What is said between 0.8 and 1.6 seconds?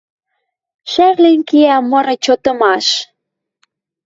Шӓрлен